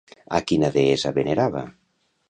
A 0.37 0.39
quina 0.51 0.71
deessa 0.79 1.13
venerava? 1.21 1.65